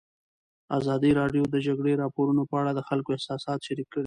[0.77, 3.99] ازادي راډیو د د جګړې راپورونه په اړه د خلکو احساسات شریک کړي.